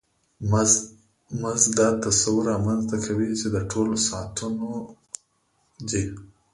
مزد 1.43 1.71
دا 1.79 1.87
تصور 2.05 2.41
رامنځته 2.51 2.97
کوي 3.05 3.29
چې 3.39 3.47
د 3.53 3.55
ټولو 3.71 3.95
ساعتونو 4.07 4.69
دی 5.89 6.05